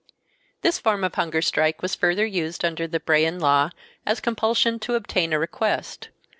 [0.63, 3.69] This form of hunger strike was further used under the Brehon Law
[4.03, 6.09] as compulsion to obtain a request.